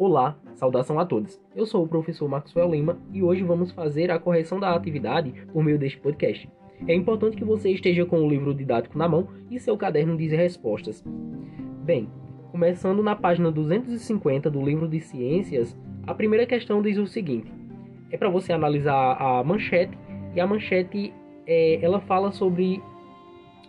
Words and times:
Olá, 0.00 0.34
saudação 0.54 0.98
a 0.98 1.04
todos. 1.04 1.38
Eu 1.54 1.66
sou 1.66 1.84
o 1.84 1.86
professor 1.86 2.26
Maxwell 2.26 2.70
Lima 2.70 2.98
e 3.12 3.22
hoje 3.22 3.42
vamos 3.42 3.70
fazer 3.70 4.10
a 4.10 4.18
correção 4.18 4.58
da 4.58 4.74
atividade 4.74 5.30
por 5.52 5.62
meio 5.62 5.78
deste 5.78 5.98
podcast. 5.98 6.48
É 6.88 6.94
importante 6.94 7.36
que 7.36 7.44
você 7.44 7.68
esteja 7.68 8.06
com 8.06 8.18
o 8.18 8.26
livro 8.26 8.54
didático 8.54 8.96
na 8.96 9.06
mão 9.06 9.28
e 9.50 9.60
seu 9.60 9.76
caderno 9.76 10.16
de 10.16 10.26
respostas. 10.28 11.04
Bem, 11.84 12.08
começando 12.50 13.02
na 13.02 13.14
página 13.14 13.52
250 13.52 14.50
do 14.50 14.64
livro 14.64 14.88
de 14.88 15.00
ciências, 15.00 15.78
a 16.06 16.14
primeira 16.14 16.46
questão 16.46 16.80
diz 16.80 16.96
o 16.96 17.06
seguinte: 17.06 17.52
é 18.10 18.16
para 18.16 18.30
você 18.30 18.54
analisar 18.54 19.18
a 19.20 19.44
manchete 19.44 19.98
e 20.34 20.40
a 20.40 20.46
manchete 20.46 21.12
é, 21.46 21.78
ela 21.84 22.00
fala 22.00 22.32
sobre 22.32 22.82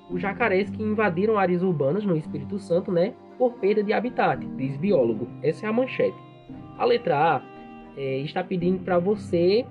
os 0.09 0.22
jacarés 0.22 0.70
que 0.70 0.82
invadiram 0.82 1.38
áreas 1.38 1.62
urbanas 1.62 2.05
no 2.05 2.16
Espírito 2.16 2.58
Santo, 2.58 2.90
né, 2.90 3.13
por 3.41 3.54
perda 3.54 3.84
de 3.84 3.91
habitat, 3.91 4.45
diz 4.55 4.77
biólogo. 4.77 5.27
Essa 5.41 5.66
é 5.66 5.70
a 5.70 5.73
manchete. 5.73 6.16
A 6.77 6.86
letra 6.86 7.18
A 7.18 7.41
é, 7.98 8.17
está 8.20 8.44
pedindo 8.44 8.84
para 8.84 9.00
você 9.00 9.66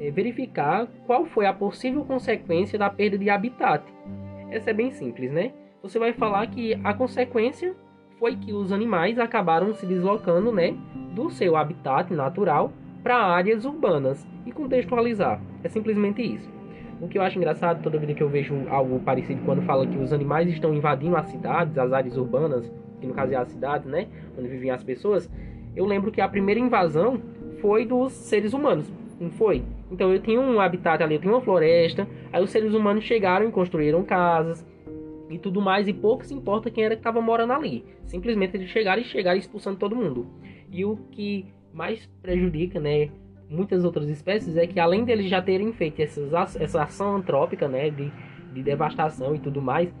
é, 0.00 0.10
verificar 0.10 0.86
qual 1.06 1.26
foi 1.26 1.44
a 1.44 1.52
possível 1.52 2.06
consequência 2.06 2.78
da 2.78 2.88
perda 2.88 3.18
de 3.18 3.28
habitat. 3.28 3.84
Essa 4.50 4.70
é 4.70 4.72
bem 4.72 4.90
simples, 4.92 5.30
né? 5.30 5.52
Você 5.82 5.98
vai 5.98 6.14
falar 6.14 6.46
que 6.46 6.72
a 6.82 6.94
consequência 6.94 7.76
foi 8.18 8.34
que 8.34 8.50
os 8.54 8.72
animais 8.72 9.18
acabaram 9.18 9.74
se 9.74 9.84
deslocando, 9.84 10.50
né, 10.50 10.74
do 11.14 11.28
seu 11.28 11.54
habitat 11.54 12.14
natural 12.14 12.72
para 13.02 13.26
áreas 13.26 13.66
urbanas 13.66 14.26
e 14.46 14.52
contextualizar. 14.52 15.38
É 15.62 15.68
simplesmente 15.68 16.22
isso. 16.22 16.57
O 17.00 17.06
que 17.06 17.16
eu 17.16 17.22
acho 17.22 17.38
engraçado 17.38 17.82
toda 17.82 17.98
vida 17.98 18.12
que 18.12 18.22
eu 18.22 18.28
vejo 18.28 18.54
algo 18.68 18.98
parecido 19.00 19.40
quando 19.44 19.62
fala 19.62 19.86
que 19.86 19.96
os 19.96 20.12
animais 20.12 20.48
estão 20.48 20.74
invadindo 20.74 21.16
as 21.16 21.26
cidades, 21.28 21.78
as 21.78 21.92
áreas 21.92 22.16
urbanas, 22.16 22.70
que 23.00 23.06
no 23.06 23.14
caso 23.14 23.32
é 23.32 23.36
as 23.36 23.48
cidades, 23.48 23.86
né, 23.86 24.08
onde 24.36 24.48
vivem 24.48 24.70
as 24.70 24.82
pessoas, 24.82 25.30
eu 25.76 25.84
lembro 25.84 26.10
que 26.10 26.20
a 26.20 26.28
primeira 26.28 26.58
invasão 26.58 27.20
foi 27.60 27.84
dos 27.84 28.12
seres 28.12 28.52
humanos, 28.52 28.92
não 29.20 29.30
foi? 29.30 29.62
Então 29.92 30.12
eu 30.12 30.20
tinha 30.20 30.40
um 30.40 30.60
habitat 30.60 31.02
ali, 31.02 31.14
eu 31.14 31.20
tinha 31.20 31.32
uma 31.32 31.40
floresta, 31.40 32.06
aí 32.32 32.42
os 32.42 32.50
seres 32.50 32.74
humanos 32.74 33.04
chegaram 33.04 33.48
e 33.48 33.52
construíram 33.52 34.02
casas 34.02 34.66
e 35.30 35.38
tudo 35.38 35.60
mais, 35.60 35.86
e 35.86 35.92
pouco 35.92 36.24
se 36.24 36.34
importa 36.34 36.70
quem 36.70 36.84
era 36.84 36.96
que 36.96 37.00
estava 37.00 37.20
morando 37.20 37.52
ali. 37.52 37.84
Simplesmente 38.06 38.56
eles 38.56 38.70
chegaram 38.70 39.02
e 39.02 39.04
chegaram 39.04 39.38
expulsando 39.38 39.78
todo 39.78 39.94
mundo. 39.94 40.26
E 40.72 40.84
o 40.84 40.96
que 41.12 41.46
mais 41.72 42.06
prejudica, 42.20 42.80
né, 42.80 43.10
muitas 43.50 43.84
outras 43.84 44.08
espécies 44.08 44.56
é 44.56 44.66
que 44.66 44.78
além 44.78 45.04
deles 45.04 45.28
já 45.28 45.40
terem 45.40 45.72
feito 45.72 46.00
essas, 46.00 46.56
essa 46.56 46.82
ação 46.82 47.16
antrópica, 47.16 47.68
né, 47.68 47.90
de, 47.90 48.12
de 48.52 48.62
devastação 48.62 49.34
e 49.34 49.38
tudo 49.38 49.62
mais, 49.62 49.92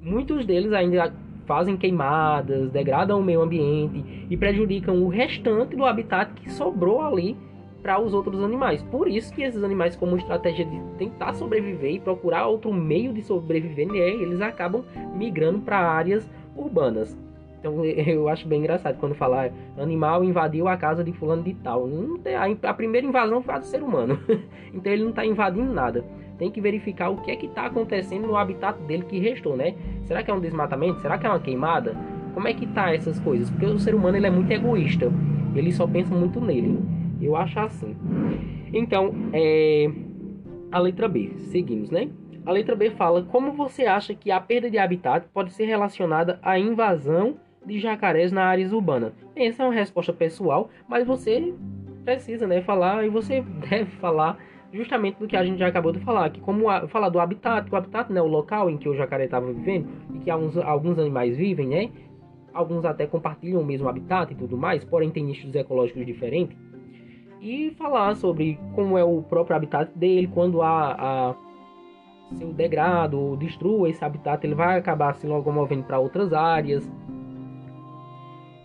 muitos 0.00 0.46
deles 0.46 0.72
ainda 0.72 1.12
fazem 1.46 1.76
queimadas, 1.76 2.70
degradam 2.70 3.18
o 3.18 3.24
meio 3.24 3.42
ambiente 3.42 4.26
e 4.30 4.36
prejudicam 4.36 5.02
o 5.02 5.08
restante 5.08 5.74
do 5.74 5.84
habitat 5.84 6.32
que 6.34 6.50
sobrou 6.50 7.02
ali 7.02 7.36
para 7.82 8.00
os 8.00 8.14
outros 8.14 8.42
animais. 8.42 8.82
Por 8.84 9.08
isso 9.08 9.32
que 9.34 9.42
esses 9.42 9.62
animais, 9.64 9.96
como 9.96 10.16
estratégia 10.16 10.64
de 10.64 10.80
tentar 10.98 11.34
sobreviver 11.34 11.94
e 11.94 12.00
procurar 12.00 12.46
outro 12.46 12.72
meio 12.72 13.12
de 13.12 13.22
sobreviver, 13.22 13.88
né, 13.88 13.98
eles 13.98 14.40
acabam 14.40 14.84
migrando 15.14 15.60
para 15.60 15.78
áreas 15.78 16.30
urbanas. 16.56 17.18
Então 17.60 17.84
eu 17.84 18.28
acho 18.28 18.48
bem 18.48 18.60
engraçado 18.60 18.98
quando 18.98 19.14
falar 19.14 19.52
animal 19.78 20.24
invadiu 20.24 20.66
a 20.66 20.76
casa 20.76 21.04
de 21.04 21.12
fulano 21.12 21.42
de 21.42 21.54
tal. 21.54 21.88
a 22.62 22.74
primeira 22.74 23.06
invasão 23.06 23.42
foi 23.42 23.54
a 23.54 23.58
do 23.58 23.66
ser 23.66 23.82
humano. 23.82 24.18
então 24.74 24.92
ele 24.92 25.02
não 25.02 25.10
está 25.10 25.24
invadindo 25.24 25.72
nada. 25.72 26.04
Tem 26.38 26.50
que 26.50 26.60
verificar 26.60 27.10
o 27.10 27.18
que 27.18 27.30
é 27.30 27.36
que 27.36 27.46
está 27.46 27.66
acontecendo 27.66 28.26
no 28.26 28.34
habitat 28.34 28.80
dele 28.84 29.04
que 29.04 29.18
restou, 29.18 29.56
né? 29.56 29.74
Será 30.04 30.22
que 30.22 30.30
é 30.30 30.34
um 30.34 30.40
desmatamento? 30.40 31.00
Será 31.00 31.18
que 31.18 31.26
é 31.26 31.28
uma 31.28 31.38
queimada? 31.38 31.94
Como 32.32 32.48
é 32.48 32.54
que 32.54 32.66
tá 32.66 32.94
essas 32.94 33.20
coisas? 33.20 33.50
Porque 33.50 33.66
o 33.66 33.78
ser 33.78 33.94
humano 33.94 34.16
ele 34.16 34.26
é 34.26 34.30
muito 34.30 34.50
egoísta. 34.50 35.12
Ele 35.54 35.70
só 35.70 35.86
pensa 35.86 36.14
muito 36.14 36.40
nele. 36.40 36.78
Eu 37.20 37.36
acho 37.36 37.60
assim. 37.60 37.94
Então, 38.72 39.14
é... 39.34 39.90
a 40.72 40.78
letra 40.78 41.08
B. 41.08 41.32
Seguimos, 41.50 41.90
né? 41.90 42.08
A 42.46 42.52
letra 42.52 42.74
B 42.74 42.90
fala 42.90 43.22
como 43.22 43.52
você 43.52 43.84
acha 43.84 44.14
que 44.14 44.30
a 44.30 44.40
perda 44.40 44.70
de 44.70 44.78
habitat 44.78 45.26
pode 45.34 45.52
ser 45.52 45.66
relacionada 45.66 46.38
à 46.42 46.58
invasão 46.58 47.36
de 47.64 47.78
jacarés 47.78 48.32
na 48.32 48.44
área 48.44 48.66
urbana. 48.74 49.12
Essa 49.36 49.62
é 49.62 49.66
uma 49.66 49.74
resposta 49.74 50.12
pessoal, 50.12 50.70
mas 50.88 51.06
você 51.06 51.54
precisa, 52.04 52.46
né, 52.46 52.62
falar 52.62 53.04
e 53.04 53.08
você 53.08 53.42
deve 53.68 53.90
falar 53.96 54.38
justamente 54.72 55.18
do 55.18 55.26
que 55.26 55.36
a 55.36 55.44
gente 55.44 55.58
já 55.58 55.66
acabou 55.66 55.92
de 55.92 55.98
falar, 56.00 56.30
que 56.30 56.40
como 56.40 56.68
a, 56.68 56.86
falar 56.86 57.08
do 57.08 57.18
habitat, 57.18 57.68
o 57.70 57.76
habitat, 57.76 58.12
né, 58.12 58.22
o 58.22 58.26
local 58.26 58.70
em 58.70 58.76
que 58.76 58.88
o 58.88 58.94
jacaré 58.94 59.24
estava 59.24 59.52
vivendo 59.52 59.88
e 60.14 60.18
que 60.20 60.30
alguns, 60.30 60.56
alguns 60.56 60.98
animais 60.98 61.36
vivem, 61.36 61.66
né? 61.66 61.90
Alguns 62.52 62.84
até 62.84 63.06
compartilham 63.06 63.60
o 63.60 63.64
mesmo 63.64 63.88
habitat 63.88 64.32
e 64.32 64.36
tudo 64.36 64.56
mais, 64.56 64.84
porém 64.84 65.10
tem 65.10 65.24
nichos 65.24 65.54
ecológicos 65.54 66.04
diferentes 66.06 66.56
e 67.40 67.70
falar 67.78 68.14
sobre 68.16 68.58
como 68.74 68.98
é 68.98 69.04
o 69.04 69.22
próprio 69.22 69.56
habitat 69.56 69.90
dele, 69.96 70.28
quando 70.32 70.60
há, 70.60 70.92
há 70.92 71.34
seu 72.36 72.52
degrado 72.52 73.18
ou 73.18 73.36
destrua 73.36 73.88
esse 73.88 74.04
habitat, 74.04 74.44
ele 74.46 74.54
vai 74.54 74.78
acabar 74.78 75.14
se 75.14 75.26
locomovendo 75.26 75.84
para 75.84 75.98
outras 75.98 76.32
áreas. 76.32 76.88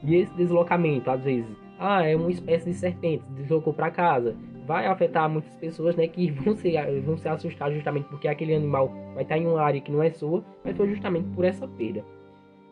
E 0.05 0.15
esse 0.15 0.33
deslocamento, 0.35 1.09
às 1.09 1.23
vezes, 1.23 1.49
ah, 1.79 2.05
é 2.05 2.15
uma 2.15 2.31
espécie 2.31 2.69
de 2.69 2.75
serpente, 2.75 3.23
deslocou 3.31 3.73
para 3.73 3.89
casa, 3.91 4.35
vai 4.65 4.85
afetar 4.85 5.29
muitas 5.29 5.55
pessoas, 5.55 5.95
né, 5.95 6.07
que 6.07 6.29
vão 6.31 6.55
se, 6.55 6.73
vão 7.03 7.17
se 7.17 7.27
assustar 7.27 7.71
justamente 7.71 8.07
porque 8.07 8.27
aquele 8.27 8.55
animal 8.55 8.91
vai 9.13 9.23
estar 9.23 9.37
em 9.37 9.47
uma 9.47 9.61
área 9.61 9.81
que 9.81 9.91
não 9.91 10.03
é 10.03 10.11
sua, 10.11 10.43
mas 10.63 10.77
foi 10.77 10.87
justamente 10.89 11.27
por 11.29 11.43
essa 11.43 11.67
perda. 11.67 12.03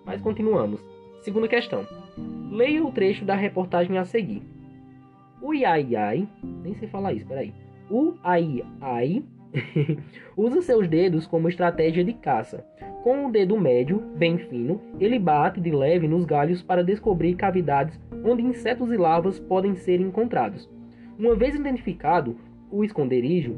Mas 0.06 0.22
continuamos. 0.22 0.84
Segunda 1.22 1.48
questão. 1.48 1.88
Leia 2.52 2.84
o 2.84 2.92
trecho 2.92 3.24
da 3.24 3.36
reportagem 3.36 3.98
a 3.98 4.04
seguir. 4.04 4.44
O 5.42 5.54
Iai 5.54 6.28
nem 6.44 6.76
sei 6.76 6.88
falar 6.88 7.14
isso, 7.14 7.26
peraí. 7.26 7.54
O 7.90 8.14
Ai 8.24 8.64
Ai 8.82 9.24
usa 10.36 10.62
seus 10.62 10.88
dedos 10.88 11.28
como 11.28 11.50
estratégia 11.50 12.04
de 12.04 12.14
caça. 12.14 12.66
Com 13.04 13.28
o 13.28 13.32
dedo 13.32 13.60
médio, 13.60 14.00
bem 14.16 14.38
fino, 14.38 14.82
ele 15.00 15.20
bate 15.20 15.60
de 15.60 15.72
leve 15.72 16.08
nos 16.08 16.26
galhos 16.26 16.62
para 16.62 16.84
descobrir 16.84 17.36
cavidades 17.36 18.00
onde 18.24 18.42
insetos 18.42 18.92
e 18.92 18.98
larvas 18.98 19.40
podem 19.40 19.76
ser 19.76 20.00
encontrados. 20.00 20.70
Uma 21.20 21.36
vez 21.36 21.54
identificado 21.56 22.38
o 22.72 22.84
esconderijo, 22.84 23.56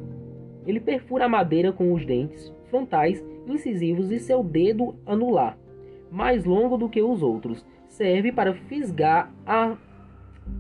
ele 0.66 0.80
perfura 0.80 1.26
a 1.26 1.30
madeira 1.30 1.72
com 1.72 1.94
os 1.94 2.06
dentes 2.06 2.52
frontais, 2.70 3.24
incisivos 3.48 4.12
e 4.12 4.20
seu 4.20 4.44
dedo 4.44 4.96
anular, 5.06 5.58
mais 6.12 6.44
longo 6.44 6.78
do 6.78 6.90
que 6.90 7.02
os 7.02 7.22
outros, 7.22 7.66
serve 7.88 8.32
para 8.32 8.54
fisgar 8.54 9.32
a 9.46 9.78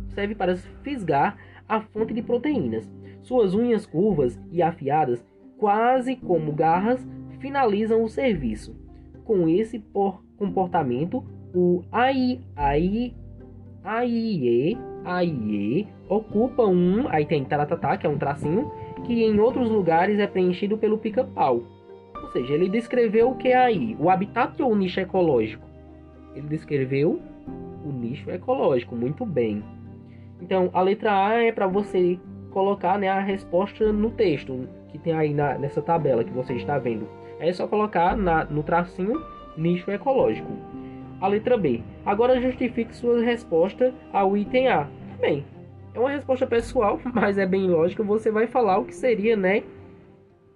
serve 0.09 0.33
para 0.33 0.55
fisgar 0.83 1.37
a 1.67 1.81
fonte 1.81 2.13
de 2.13 2.21
proteínas. 2.21 2.89
Suas 3.25 3.55
unhas 3.55 3.87
curvas 3.87 4.39
e 4.51 4.61
afiadas, 4.61 5.25
quase 5.57 6.15
como 6.15 6.51
garras, 6.51 7.03
finalizam 7.39 8.03
o 8.03 8.07
serviço. 8.07 8.75
Com 9.23 9.49
esse 9.49 9.83
comportamento, 10.37 11.23
o 11.51 11.81
AI, 11.91 12.39
AI, 12.55 13.15
AIE, 13.83 14.77
AIE 15.03 15.87
ocupa 16.07 16.67
um, 16.67 17.07
aí 17.07 17.25
tem 17.25 17.43
taratatá, 17.43 17.97
que 17.97 18.05
é 18.05 18.09
um 18.09 18.19
tracinho, 18.19 18.71
que 19.03 19.23
em 19.23 19.39
outros 19.39 19.71
lugares 19.71 20.19
é 20.19 20.27
preenchido 20.27 20.77
pelo 20.77 20.99
pica-pau. 20.99 21.63
Ou 22.21 22.27
seja, 22.29 22.53
ele 22.53 22.69
descreveu 22.69 23.31
o 23.31 23.35
que 23.35 23.47
é 23.47 23.57
aí? 23.57 23.97
O 23.99 24.07
habitat 24.07 24.61
ou 24.61 24.71
o 24.71 24.75
nicho 24.75 24.99
ecológico? 24.99 25.65
Ele 26.35 26.47
descreveu 26.47 27.19
o 27.83 27.91
nicho 27.91 28.29
ecológico, 28.29 28.95
muito 28.95 29.25
bem. 29.25 29.63
Então, 30.39 30.69
a 30.73 30.81
letra 30.83 31.25
A 31.25 31.33
é 31.43 31.51
para 31.51 31.65
você 31.65 32.19
colocar 32.55 32.97
né, 32.97 33.09
a 33.09 33.19
resposta 33.19 33.91
no 33.91 34.09
texto 34.11 34.65
que 34.87 34.97
tem 34.97 35.11
aí 35.11 35.33
na, 35.33 35.57
nessa 35.57 35.81
tabela 35.81 36.23
que 36.23 36.31
você 36.31 36.53
está 36.53 36.79
vendo. 36.79 37.05
É 37.37 37.51
só 37.51 37.67
colocar 37.67 38.15
na, 38.15 38.45
no 38.45 38.63
tracinho 38.63 39.21
nicho 39.57 39.91
ecológico. 39.91 40.49
A 41.19 41.27
letra 41.27 41.57
B. 41.57 41.83
Agora 42.05 42.39
justifique 42.39 42.95
sua 42.95 43.19
resposta 43.19 43.93
ao 44.13 44.37
item 44.37 44.69
A. 44.69 44.87
Bem, 45.19 45.45
é 45.93 45.99
uma 45.99 46.09
resposta 46.09 46.47
pessoal, 46.47 46.97
mas 47.13 47.37
é 47.37 47.45
bem 47.45 47.69
lógico. 47.69 48.05
Você 48.05 48.31
vai 48.31 48.47
falar 48.47 48.77
o 48.77 48.85
que 48.85 48.95
seria, 48.95 49.35
né, 49.35 49.61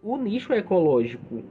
o 0.01 0.15
nicho 0.15 0.53
ecológico. 0.53 1.43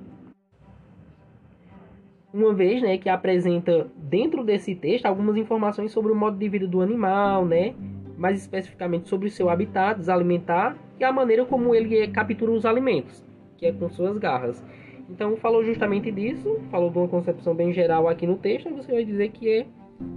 Uma 2.33 2.55
vez, 2.55 2.81
né, 2.81 2.97
que 2.97 3.11
apresenta 3.11 3.87
dentro 3.97 4.43
desse 4.43 4.75
texto 4.75 5.05
algumas 5.05 5.37
informações 5.37 5.93
sobre 5.93 6.11
o 6.11 6.17
modo 6.17 6.39
de 6.39 6.49
vida 6.49 6.67
do 6.67 6.81
animal, 6.81 7.45
né, 7.45 7.75
mais 8.19 8.41
especificamente 8.41 9.09
sobre 9.09 9.29
o 9.29 9.31
seu 9.31 9.49
habitat 9.49 10.11
alimentar 10.11 10.77
e 10.99 11.05
a 11.05 11.13
maneira 11.13 11.47
como 11.47 11.75
ele 11.75 12.09
captura 12.09 12.51
os 12.51 12.67
alimentos, 12.67 13.25
que 13.57 13.65
é 13.65 13.73
com 13.73 13.89
suas 13.89 14.19
garras. 14.19 14.63
Então 15.09 15.37
falou 15.37 15.65
justamente 15.65 16.11
disso, 16.11 16.59
falou 16.71 16.91
de 16.91 16.99
uma 16.99 17.09
concepção 17.09 17.55
bem 17.55 17.73
geral 17.73 18.09
aqui 18.09 18.27
no 18.27 18.37
texto, 18.37 18.69
você 18.75 18.93
vai 18.93 19.05
dizer 19.05 19.31
que 19.31 19.49
é, 19.49 19.67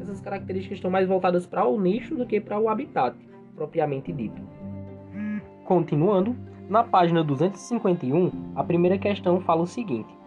essas 0.01 0.19
características 0.19 0.79
estão 0.79 0.91
mais 0.91 1.07
voltadas 1.07 1.45
para 1.45 1.65
o 1.65 1.79
nicho 1.79 2.15
do 2.15 2.25
que 2.25 2.41
para 2.41 2.59
o 2.59 2.67
habitat, 2.67 3.15
propriamente 3.55 4.11
dito. 4.11 4.41
Continuando, 5.63 6.35
na 6.67 6.83
página 6.83 7.23
251, 7.23 8.31
a 8.55 8.63
primeira 8.63 8.97
questão 8.97 9.39
fala 9.39 9.61
o 9.61 9.67
seguinte: 9.67 10.20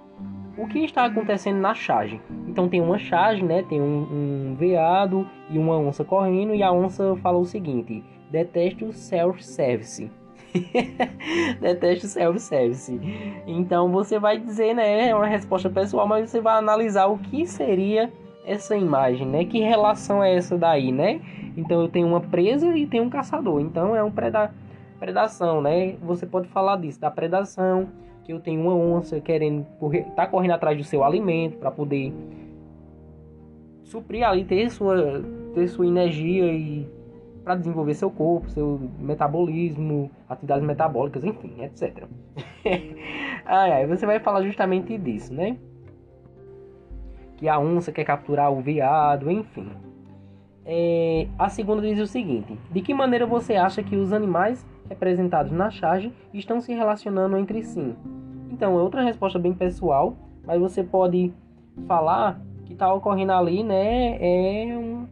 O 0.56 0.68
que 0.68 0.78
está 0.84 1.04
acontecendo 1.04 1.58
na 1.58 1.74
charge? 1.74 2.20
Então 2.46 2.68
tem 2.68 2.80
uma 2.80 2.98
charge, 2.98 3.44
né? 3.44 3.64
Tem 3.68 3.80
um, 3.80 4.52
um 4.52 4.54
veado 4.56 5.26
e 5.50 5.58
uma 5.58 5.76
onça 5.76 6.04
correndo 6.04 6.54
e 6.54 6.62
a 6.62 6.70
onça 6.70 7.16
fala 7.16 7.38
o 7.38 7.44
seguinte: 7.44 8.04
detesto 8.30 8.92
self-service. 8.92 10.10
detesto 11.60 12.06
self-service. 12.06 13.00
Então 13.46 13.90
você 13.90 14.18
vai 14.18 14.38
dizer, 14.38 14.74
né? 14.74 15.08
É 15.08 15.14
uma 15.14 15.26
resposta 15.26 15.68
pessoal, 15.68 16.06
mas 16.06 16.30
você 16.30 16.40
vai 16.40 16.56
analisar 16.56 17.06
o 17.06 17.18
que 17.18 17.44
seria 17.46 18.12
essa 18.46 18.76
imagem, 18.76 19.26
né? 19.26 19.44
Que 19.44 19.58
relação 19.60 20.22
é 20.22 20.36
essa 20.36 20.56
daí, 20.56 20.92
né? 20.92 21.20
Então 21.56 21.82
eu 21.82 21.88
tenho 21.88 22.06
uma 22.06 22.20
presa 22.20 22.76
e 22.76 22.86
tenho 22.86 23.04
um 23.04 23.10
caçador. 23.10 23.60
Então 23.60 23.96
é 23.96 24.04
um 24.04 24.10
preda 24.10 24.52
predação, 25.00 25.60
né? 25.60 25.96
Você 26.02 26.24
pode 26.24 26.48
falar 26.48 26.76
disso, 26.76 27.00
da 27.00 27.10
predação, 27.10 27.88
que 28.24 28.32
eu 28.32 28.40
tenho 28.40 28.60
uma 28.60 28.74
onça 28.74 29.20
querendo 29.20 29.64
correr, 29.78 30.04
tá 30.16 30.26
correndo 30.26 30.52
atrás 30.52 30.76
do 30.76 30.84
seu 30.84 31.04
alimento 31.04 31.58
para 31.58 31.70
poder 31.70 32.12
suprir 33.82 34.26
ali, 34.26 34.44
ter 34.44 34.70
sua, 34.70 35.22
ter 35.54 35.68
sua 35.68 35.86
energia 35.86 36.52
e 36.52 36.88
para 37.44 37.54
desenvolver 37.54 37.94
seu 37.94 38.10
corpo, 38.10 38.48
seu 38.48 38.80
metabolismo, 38.98 40.10
atividades 40.26 40.66
metabólicas, 40.66 41.22
enfim, 41.22 41.62
etc. 41.62 42.04
aí 43.44 43.86
você 43.86 44.06
vai 44.06 44.18
falar 44.18 44.42
justamente 44.42 44.96
disso, 44.96 45.32
né? 45.32 45.58
Que 47.36 47.46
a 47.46 47.58
onça 47.58 47.92
quer 47.92 48.04
capturar 48.04 48.50
o 48.50 48.62
veado, 48.62 49.30
enfim. 49.30 49.70
É, 50.64 51.26
a 51.38 51.50
segunda 51.50 51.82
diz 51.82 52.00
o 52.00 52.06
seguinte: 52.06 52.58
De 52.70 52.80
que 52.80 52.94
maneira 52.94 53.26
você 53.26 53.54
acha 53.54 53.82
que 53.82 53.96
os 53.96 54.14
animais 54.14 54.66
representados 54.88 55.52
na 55.52 55.70
charge 55.70 56.12
estão 56.32 56.60
se 56.60 56.72
relacionando 56.72 57.36
entre 57.36 57.62
si? 57.62 57.94
Então, 58.50 58.78
é 58.78 58.82
outra 58.82 59.02
resposta 59.02 59.38
bem 59.38 59.52
pessoal, 59.52 60.16
mas 60.46 60.60
você 60.60 60.82
pode 60.82 61.32
falar 61.86 62.40
que 62.64 62.72
está 62.72 62.92
ocorrendo 62.92 63.32
ali, 63.32 63.62
né? 63.62 64.16
É 64.20 64.76
um, 64.76 65.06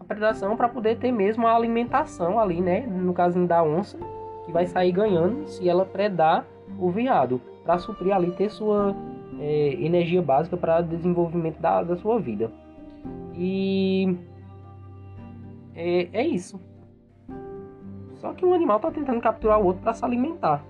a 0.00 0.04
predação 0.04 0.56
para 0.56 0.68
poder 0.68 0.98
ter 0.98 1.12
mesmo 1.12 1.46
a 1.46 1.54
alimentação 1.54 2.38
ali, 2.38 2.60
né? 2.60 2.80
No 2.80 3.12
caso 3.12 3.46
da 3.46 3.62
onça, 3.62 3.98
que 4.44 4.52
vai 4.52 4.66
sair 4.66 4.92
ganhando 4.92 5.46
se 5.46 5.68
ela 5.68 5.84
predar 5.84 6.44
o 6.78 6.90
veado, 6.90 7.40
para 7.64 7.78
suprir 7.78 8.12
ali, 8.12 8.32
ter 8.32 8.50
sua 8.50 8.94
é, 9.38 9.74
energia 9.80 10.20
básica 10.22 10.56
para 10.56 10.80
desenvolvimento 10.80 11.60
da, 11.60 11.82
da 11.82 11.96
sua 11.96 12.18
vida. 12.18 12.50
E 13.34 14.16
é, 15.74 16.08
é 16.12 16.26
isso. 16.26 16.60
Só 18.22 18.32
que 18.32 18.46
um 18.46 18.54
animal 18.54 18.76
está 18.76 18.92
tentando 18.92 19.20
capturar 19.20 19.60
o 19.60 19.64
outro 19.64 19.82
para 19.82 19.92
se 19.92 20.04
alimentar. 20.04 20.64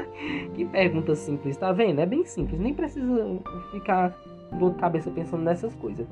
que 0.56 0.64
pergunta 0.64 1.14
simples, 1.14 1.54
tá 1.54 1.70
vendo? 1.70 2.00
É 2.00 2.06
bem 2.06 2.24
simples, 2.24 2.58
nem 2.58 2.72
precisa 2.72 3.38
ficar 3.70 4.16
dor 4.52 4.72
de 4.72 4.78
cabeça 4.78 5.10
pensando 5.10 5.42
nessas 5.42 5.74
coisas. 5.74 6.08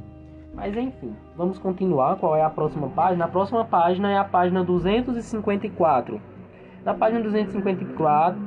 Mas 0.55 0.77
enfim, 0.77 1.17
vamos 1.35 1.59
continuar. 1.59 2.17
Qual 2.17 2.37
é 2.37 2.43
a 2.43 2.51
próxima 2.51 2.91
página? 2.91 3.25
A 3.25 3.29
próxima 3.29 3.65
página 3.65 4.13
é 4.13 4.19
a 4.19 4.25
página 4.25 4.63
254. 4.63 6.21
Na 6.85 6.93
página 6.93 7.23
254 7.23 8.39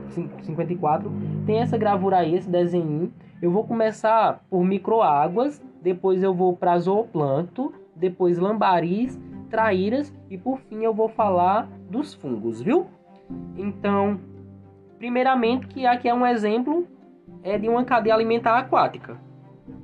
54, 0.43 1.11
tem 1.47 1.57
essa 1.57 1.75
gravura 1.75 2.17
aí, 2.17 2.35
esse 2.35 2.47
desenho. 2.47 3.11
Eu 3.41 3.49
vou 3.49 3.63
começar 3.63 4.43
por 4.47 4.63
microáguas, 4.63 5.59
depois 5.81 6.21
eu 6.21 6.35
vou 6.35 6.55
para 6.55 6.77
zooplâncton, 6.77 7.71
depois 7.95 8.37
lambaris 8.37 9.19
traíras 9.47 10.13
e 10.29 10.37
por 10.37 10.59
fim 10.59 10.83
eu 10.83 10.93
vou 10.93 11.09
falar 11.09 11.67
dos 11.89 12.13
fungos, 12.13 12.61
viu? 12.61 12.87
Então, 13.57 14.19
primeiramente 14.97 15.67
que 15.67 15.85
aqui 15.85 16.07
é 16.07 16.13
um 16.13 16.25
exemplo 16.25 16.87
é 17.43 17.57
de 17.57 17.67
uma 17.67 17.83
cadeia 17.83 18.13
alimentar 18.13 18.57
aquática. 18.57 19.17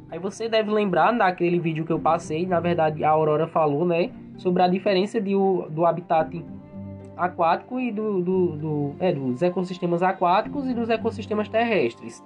Aí 0.10 0.20
você 0.20 0.48
deve 0.48 0.70
lembrar 0.70 1.12
daquele 1.12 1.60
vídeo 1.60 1.86
que 1.86 1.92
eu 1.92 2.00
passei, 2.00 2.46
na 2.46 2.60
verdade 2.60 3.04
a 3.04 3.10
Aurora 3.10 3.48
falou, 3.48 3.86
né, 3.86 4.12
sobre 4.38 4.62
a 4.62 4.68
diferença 4.68 5.20
de, 5.20 5.34
do 5.70 5.86
habitat 5.86 6.44
aquático 7.18 7.80
e 7.80 7.92
do, 7.92 8.22
do, 8.22 8.48
do 8.58 8.96
é, 9.00 9.12
dos 9.12 9.42
ecossistemas 9.42 10.04
aquáticos 10.04 10.68
e 10.68 10.74
dos 10.74 10.90
ecossistemas 10.90 11.48
terrestres. 11.50 12.24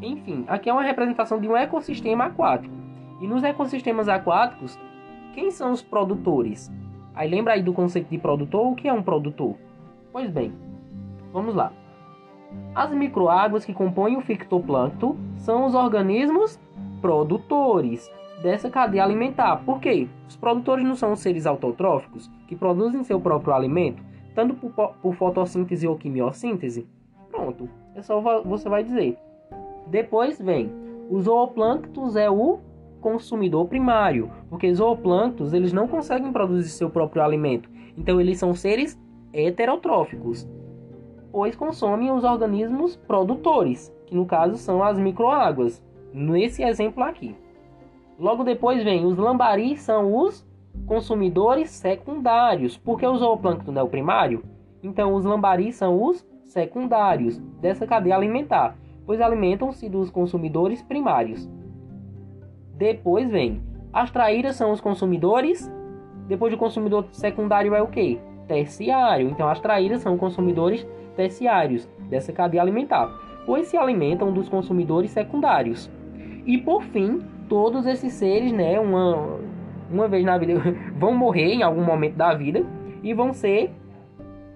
Enfim, 0.00 0.44
aqui 0.48 0.68
é 0.68 0.72
uma 0.72 0.82
representação 0.82 1.40
de 1.40 1.48
um 1.48 1.56
ecossistema 1.56 2.26
aquático. 2.26 2.74
E 3.20 3.26
nos 3.26 3.42
ecossistemas 3.42 4.08
aquáticos, 4.08 4.78
quem 5.32 5.50
são 5.50 5.72
os 5.72 5.82
produtores? 5.82 6.70
Aí 7.14 7.28
lembra 7.28 7.54
aí 7.54 7.62
do 7.62 7.72
conceito 7.72 8.08
de 8.08 8.18
produtor? 8.18 8.72
O 8.72 8.74
que 8.74 8.88
é 8.88 8.92
um 8.92 9.02
produtor? 9.02 9.56
Pois 10.12 10.30
bem, 10.30 10.52
vamos 11.32 11.54
lá. 11.54 11.72
As 12.74 12.92
microáguas 12.92 13.64
que 13.64 13.72
compõem 13.72 14.16
o 14.16 14.20
fitoplâncton 14.20 15.16
são 15.36 15.66
os 15.66 15.74
organismos 15.74 16.60
produtores 17.00 18.10
dessa 18.42 18.70
cadeia 18.70 19.04
alimentar. 19.04 19.58
Por 19.64 19.80
quê? 19.80 20.08
Os 20.28 20.36
produtores 20.36 20.84
não 20.84 20.94
são 20.94 21.16
seres 21.16 21.46
autotróficos 21.46 22.30
que 22.46 22.56
produzem 22.56 23.04
seu 23.04 23.20
próprio 23.20 23.54
alimento, 23.54 24.02
tanto 24.34 24.54
por, 24.54 24.94
por 24.94 25.14
fotossíntese 25.14 25.86
ou 25.86 25.96
quimiossíntese? 25.96 26.86
Pronto, 27.30 27.68
é 27.94 28.02
só 28.02 28.20
você 28.42 28.68
vai 28.68 28.84
dizer. 28.84 29.18
Depois 29.86 30.40
vem 30.40 30.70
os 31.10 31.24
zooplânctons 31.24 32.16
é 32.16 32.30
o 32.30 32.58
consumidor 33.02 33.66
primário, 33.66 34.30
porque 34.48 34.72
zooplânctons 34.72 35.52
eles 35.52 35.72
não 35.72 35.86
conseguem 35.86 36.32
produzir 36.32 36.70
seu 36.70 36.88
próprio 36.88 37.22
alimento, 37.22 37.68
então 37.98 38.18
eles 38.18 38.38
são 38.38 38.54
seres 38.54 38.98
heterotróficos, 39.34 40.48
pois 41.30 41.54
consomem 41.54 42.10
os 42.10 42.24
organismos 42.24 42.96
produtores, 42.96 43.94
que 44.06 44.14
no 44.14 44.24
caso 44.24 44.56
são 44.56 44.82
as 44.82 44.98
microáguas, 44.98 45.84
nesse 46.14 46.62
exemplo 46.62 47.02
aqui. 47.02 47.34
Logo 48.18 48.44
depois 48.44 48.82
vem 48.84 49.04
os 49.04 49.18
lambaris 49.18 49.80
são 49.80 50.14
os 50.14 50.46
consumidores 50.86 51.70
secundários, 51.70 52.78
porque 52.78 53.06
o 53.06 53.16
zooplâncton 53.16 53.72
é 53.78 53.82
o 53.82 53.88
primário, 53.88 54.44
então 54.82 55.14
os 55.14 55.24
lambaris 55.24 55.76
são 55.76 56.02
os 56.02 56.24
secundários 56.44 57.38
dessa 57.60 57.86
cadeia 57.86 58.16
alimentar, 58.16 58.76
pois 59.04 59.20
alimentam-se 59.20 59.88
dos 59.88 60.10
consumidores 60.10 60.82
primários. 60.82 61.48
Depois 62.82 63.30
vem 63.30 63.60
as 63.92 64.10
traíras 64.10 64.56
são 64.56 64.72
os 64.72 64.80
consumidores. 64.80 65.72
Depois 66.26 66.52
do 66.52 66.58
consumidor 66.58 67.06
secundário 67.12 67.76
é 67.76 67.80
o 67.80 67.86
que? 67.86 68.18
Terciário. 68.48 69.28
Então 69.28 69.48
as 69.48 69.60
traíras 69.60 70.00
são 70.00 70.18
consumidores 70.18 70.84
terciários 71.14 71.88
dessa 72.10 72.32
cadeia 72.32 72.60
alimentar, 72.60 73.08
pois 73.46 73.68
se 73.68 73.76
alimentam 73.76 74.32
dos 74.32 74.48
consumidores 74.48 75.12
secundários. 75.12 75.88
E 76.44 76.58
por 76.58 76.82
fim, 76.82 77.20
todos 77.48 77.86
esses 77.86 78.14
seres, 78.14 78.52
né, 78.52 78.80
uma, 78.80 79.38
uma 79.88 80.08
vez 80.08 80.24
na 80.24 80.36
vida, 80.36 80.54
vão 80.98 81.14
morrer 81.14 81.52
em 81.52 81.62
algum 81.62 81.84
momento 81.84 82.16
da 82.16 82.34
vida 82.34 82.66
e 83.00 83.14
vão 83.14 83.32
ser 83.32 83.70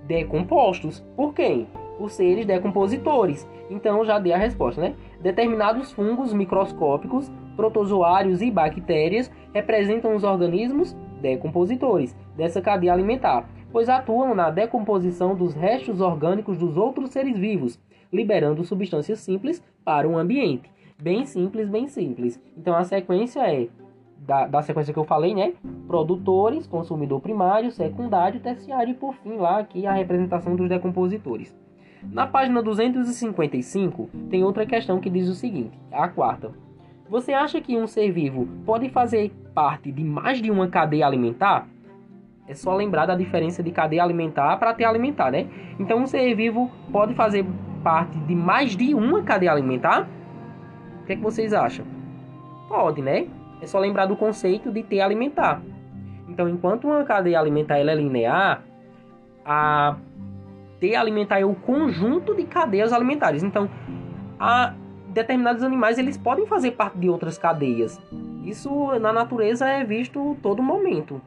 decompostos. 0.04 0.98
Por 1.14 1.32
quem? 1.32 1.68
Os 2.00 2.14
seres 2.14 2.44
decompositores. 2.44 3.48
Então 3.70 4.04
já 4.04 4.18
dei 4.18 4.32
a 4.32 4.36
resposta, 4.36 4.80
né? 4.80 4.94
Determinados 5.20 5.92
fungos 5.92 6.32
microscópicos 6.32 7.30
protozoários 7.56 8.42
e 8.42 8.50
bactérias 8.50 9.30
representam 9.52 10.14
os 10.14 10.22
organismos 10.22 10.96
decompositores 11.20 12.14
dessa 12.36 12.60
cadeia 12.60 12.92
alimentar, 12.92 13.48
pois 13.72 13.88
atuam 13.88 14.34
na 14.34 14.50
decomposição 14.50 15.34
dos 15.34 15.54
restos 15.54 16.00
orgânicos 16.00 16.58
dos 16.58 16.76
outros 16.76 17.10
seres 17.10 17.36
vivos, 17.36 17.80
liberando 18.12 18.64
substâncias 18.64 19.20
simples 19.20 19.62
para 19.84 20.08
o 20.08 20.16
ambiente. 20.16 20.70
Bem 21.00 21.24
simples, 21.26 21.68
bem 21.68 21.88
simples. 21.88 22.40
Então 22.56 22.74
a 22.74 22.84
sequência 22.84 23.40
é 23.40 23.68
da, 24.18 24.46
da 24.46 24.62
sequência 24.62 24.92
que 24.92 24.98
eu 24.98 25.04
falei, 25.04 25.34
né? 25.34 25.52
Produtores, 25.86 26.66
consumidor 26.66 27.20
primário, 27.20 27.70
secundário, 27.70 28.40
terciário 28.40 28.92
e 28.92 28.94
por 28.94 29.14
fim 29.14 29.36
lá 29.36 29.58
aqui 29.58 29.86
a 29.86 29.92
representação 29.92 30.56
dos 30.56 30.68
decompositores. 30.68 31.54
Na 32.02 32.26
página 32.26 32.62
255 32.62 34.08
tem 34.30 34.44
outra 34.44 34.64
questão 34.64 35.00
que 35.00 35.10
diz 35.10 35.28
o 35.28 35.34
seguinte, 35.34 35.78
a 35.90 36.08
quarta. 36.08 36.52
Você 37.08 37.32
acha 37.32 37.60
que 37.60 37.76
um 37.76 37.86
ser 37.86 38.10
vivo 38.10 38.48
pode 38.64 38.88
fazer 38.88 39.30
parte 39.54 39.92
de 39.92 40.02
mais 40.02 40.42
de 40.42 40.50
uma 40.50 40.66
cadeia 40.68 41.06
alimentar? 41.06 41.66
É 42.48 42.54
só 42.54 42.74
lembrar 42.74 43.06
da 43.06 43.14
diferença 43.14 43.62
de 43.62 43.70
cadeia 43.70 44.02
alimentar 44.02 44.56
para 44.56 44.74
ter 44.74 44.84
alimentar, 44.84 45.30
né? 45.30 45.46
Então, 45.78 45.98
um 45.98 46.06
ser 46.06 46.34
vivo 46.34 46.70
pode 46.92 47.14
fazer 47.14 47.44
parte 47.82 48.18
de 48.18 48.34
mais 48.34 48.76
de 48.76 48.94
uma 48.94 49.22
cadeia 49.22 49.52
alimentar? 49.52 50.08
O 51.02 51.06
que, 51.06 51.12
é 51.12 51.16
que 51.16 51.22
vocês 51.22 51.52
acham? 51.52 51.86
Pode, 52.68 53.00
né? 53.00 53.28
É 53.60 53.66
só 53.66 53.78
lembrar 53.78 54.06
do 54.06 54.16
conceito 54.16 54.72
de 54.72 54.82
ter 54.82 55.00
alimentar. 55.00 55.62
Então, 56.28 56.48
enquanto 56.48 56.88
uma 56.88 57.04
cadeia 57.04 57.38
alimentar 57.38 57.78
é 57.78 57.94
linear, 57.94 58.62
a 59.44 59.96
ter 60.80 60.96
alimentar 60.96 61.38
é 61.38 61.44
o 61.44 61.54
conjunto 61.54 62.34
de 62.34 62.44
cadeias 62.44 62.92
alimentares. 62.92 63.42
Então, 63.42 63.70
a 64.38 64.74
determinados 65.16 65.62
animais 65.62 65.98
eles 65.98 66.18
podem 66.18 66.46
fazer 66.46 66.72
parte 66.72 66.98
de 66.98 67.08
outras 67.08 67.38
cadeias. 67.38 67.98
Isso 68.44 68.70
na 69.00 69.12
natureza 69.12 69.66
é 69.66 69.82
visto 69.82 70.36
todo 70.42 70.62
momento. 70.62 71.20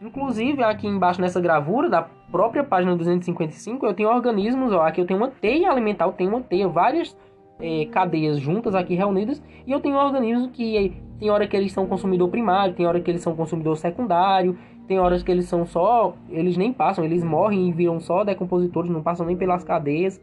Inclusive, 0.00 0.62
aqui 0.62 0.86
embaixo 0.86 1.20
nessa 1.20 1.40
gravura 1.40 1.88
da 1.88 2.02
própria 2.30 2.62
página 2.62 2.94
255, 2.96 3.84
eu 3.84 3.94
tenho 3.94 4.08
organismos, 4.08 4.72
ó, 4.72 4.82
aqui 4.82 5.00
eu 5.00 5.06
tenho 5.06 5.18
uma 5.18 5.28
teia 5.28 5.70
alimentar, 5.70 6.04
eu 6.06 6.12
tenho 6.12 6.30
uma 6.30 6.40
teia, 6.40 6.68
várias 6.68 7.16
é, 7.60 7.86
cadeias 7.86 8.38
juntas 8.38 8.74
aqui 8.74 8.94
reunidas 8.94 9.42
e 9.66 9.72
eu 9.72 9.80
tenho 9.80 9.96
organismos 9.96 10.50
que 10.52 10.96
tem 11.18 11.30
hora 11.30 11.46
que 11.48 11.56
eles 11.56 11.72
são 11.72 11.86
consumidor 11.86 12.28
primário, 12.28 12.74
tem 12.74 12.86
hora 12.86 13.00
que 13.00 13.10
eles 13.10 13.22
são 13.22 13.34
consumidor 13.34 13.76
secundário, 13.76 14.56
tem 14.86 15.00
horas 15.00 15.22
que 15.22 15.32
eles 15.32 15.46
são 15.46 15.66
só, 15.66 16.14
eles 16.28 16.56
nem 16.56 16.72
passam, 16.72 17.04
eles 17.04 17.24
morrem 17.24 17.68
e 17.68 17.72
viram 17.72 17.98
só 17.98 18.22
decompositores, 18.22 18.90
não 18.90 19.02
passam 19.02 19.26
nem 19.26 19.36
pelas 19.36 19.64
cadeias. 19.64 20.20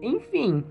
Enfim, 0.00 0.62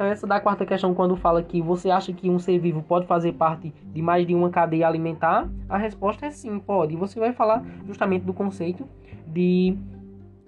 então 0.00 0.08
essa 0.08 0.26
da 0.26 0.40
quarta 0.40 0.64
questão 0.64 0.94
quando 0.94 1.14
fala 1.14 1.42
que 1.42 1.60
você 1.60 1.90
acha 1.90 2.10
que 2.10 2.30
um 2.30 2.38
ser 2.38 2.58
vivo 2.58 2.82
pode 2.82 3.06
fazer 3.06 3.34
parte 3.34 3.70
de 3.84 4.00
mais 4.00 4.26
de 4.26 4.34
uma 4.34 4.48
cadeia 4.48 4.88
alimentar, 4.88 5.46
a 5.68 5.76
resposta 5.76 6.24
é 6.24 6.30
sim, 6.30 6.58
pode. 6.58 6.94
E 6.94 6.96
você 6.96 7.20
vai 7.20 7.34
falar 7.34 7.62
justamente 7.86 8.24
do 8.24 8.32
conceito 8.32 8.88
de, 9.26 9.76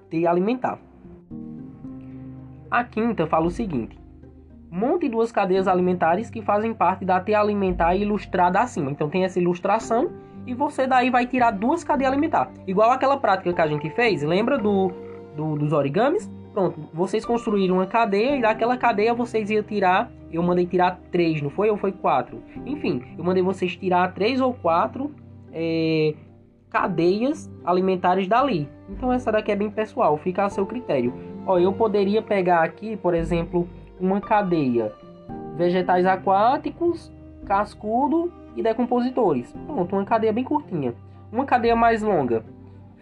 de 0.09 0.26
alimentar. 0.26 0.78
A 2.71 2.82
quinta 2.82 3.26
fala 3.26 3.44
o 3.44 3.50
seguinte: 3.50 4.00
monte 4.71 5.06
duas 5.06 5.30
cadeias 5.30 5.68
alimentares 5.68 6.30
que 6.30 6.40
fazem 6.40 6.73
parte 6.73 7.04
da 7.04 7.21
teia 7.21 7.38
alimentar 7.38 7.94
ilustrada 7.94 8.59
acima. 8.59 8.90
Então 8.90 9.11
tem 9.11 9.25
essa 9.25 9.38
ilustração 9.38 10.12
e 10.47 10.54
você 10.54 10.87
daí 10.87 11.11
vai 11.11 11.26
tirar 11.26 11.50
duas 11.50 11.85
cadeias 11.85 12.11
alimentares. 12.11 12.59
Igual 12.66 12.90
aquela 12.90 13.18
prática 13.18 13.52
que 13.52 13.61
a 13.61 13.66
gente 13.66 13.90
fez, 13.90 14.23
lembra 14.23 14.56
do, 14.56 14.90
do 15.37 15.56
dos 15.56 15.75
origamis? 15.75 16.26
Pronto, 16.52 16.78
vocês 16.92 17.25
construíram 17.25 17.76
uma 17.76 17.87
cadeia 17.87 18.37
e 18.37 18.42
daquela 18.42 18.76
cadeia 18.76 19.14
vocês 19.14 19.50
iam 19.50 19.62
tirar. 19.62 20.11
Eu 20.30 20.42
mandei 20.42 20.66
tirar 20.66 21.00
três, 21.11 21.40
não 21.40 21.50
foi? 21.50 21.71
Ou 21.71 21.76
foi 21.76 21.92
quatro? 21.92 22.42
Enfim, 22.66 23.02
eu 23.16 23.25
mandei 23.25 23.42
vocês 23.42 23.75
tirar 23.76 24.12
três 24.12 24.40
ou 24.40 24.52
quatro 24.52 25.14
é, 25.52 26.14
cadeias 26.71 27.50
alimentares 27.64 28.28
dali. 28.28 28.68
Então 28.88 29.12
essa 29.12 29.32
daqui 29.32 29.50
é 29.50 29.56
bem 29.56 29.71
pessoal, 29.71 30.16
fica 30.18 30.44
a 30.44 30.50
seu 30.50 30.66
critério. 30.66 31.12
Ó, 31.47 31.59
eu 31.59 31.73
poderia 31.73 32.23
pegar 32.23 32.62
aqui, 32.62 32.97
por 32.97 33.14
exemplo, 33.14 33.68
uma 33.99 34.21
cadeia 34.21 34.92
vegetais 35.56 36.04
aquáticos, 36.06 37.12
cascudo 37.47 38.32
e 38.54 38.62
decompositores. 38.62 39.54
Pronto, 39.66 39.97
uma 39.97 40.04
cadeia 40.04 40.32
bem 40.32 40.44
curtinha. 40.44 40.94
Uma 41.30 41.47
cadeia 41.47 41.75
mais 41.75 42.02
longa, 42.02 42.44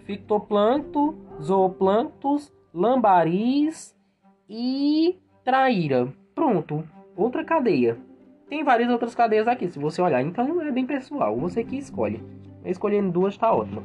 fitoplâncton, 0.05 1.15
zooplânctos 1.43 2.53
lambaris 2.73 3.95
e 4.49 5.19
traíra. 5.45 6.09
Pronto, 6.35 6.83
outra 7.17 7.45
cadeia. 7.45 7.99
Tem 8.49 8.65
várias 8.65 8.91
outras 8.91 9.15
cadeias 9.15 9.47
aqui, 9.47 9.69
se 9.69 9.79
você 9.79 10.01
olhar. 10.03 10.23
Então 10.23 10.61
é 10.61 10.73
bem 10.73 10.87
pessoal, 10.87 11.37
você 11.37 11.63
que 11.63 11.77
escolhe. 11.77 12.21
Escolhendo 12.65 13.13
duas 13.13 13.35
está 13.35 13.53
ótimo. 13.53 13.85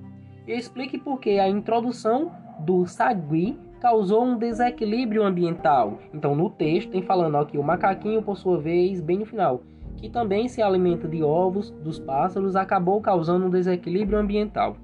explique 0.47 0.99
por 0.99 1.21
que 1.21 1.39
a 1.39 1.49
introdução 1.49 2.33
do 2.59 2.87
sagui 2.87 3.59
causou 3.81 4.25
um 4.25 4.37
desequilíbrio 4.37 5.25
ambiental. 5.25 5.99
Então, 6.13 6.35
no 6.35 6.51
texto 6.51 6.91
tem 6.91 7.03
falando 7.03 7.37
aqui 7.37 7.57
o 7.57 7.63
macaquinho, 7.63 8.23
por 8.23 8.37
sua 8.37 8.59
vez, 8.59 9.01
bem 9.01 9.19
no 9.19 9.27
final, 9.27 9.63
que 9.97 10.09
também 10.09 10.49
se 10.49 10.63
alimenta 10.63 11.07
de 11.09 11.23
ovos 11.23 11.71
dos 11.71 11.99
pássaros, 11.99 12.57
acabou 12.57 13.01
causando 13.01 13.47
um 13.47 13.51
desequilíbrio 13.51 14.19
ambiental. 14.19 14.77